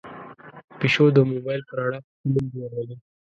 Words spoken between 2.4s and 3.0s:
وهلې.